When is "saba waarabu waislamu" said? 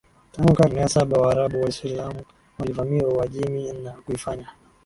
0.87-2.21